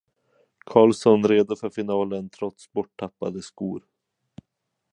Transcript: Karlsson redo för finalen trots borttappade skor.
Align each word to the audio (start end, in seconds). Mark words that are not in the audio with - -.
Karlsson 0.65 1.23
redo 1.27 1.55
för 1.55 1.69
finalen 1.69 2.29
trots 2.29 2.71
borttappade 2.71 3.41
skor. 3.41 3.83